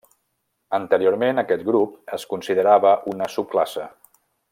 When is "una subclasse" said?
3.13-3.87